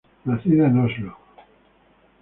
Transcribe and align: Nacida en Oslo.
Nacida 0.25 0.65
en 0.65 0.79
Oslo. 0.79 1.15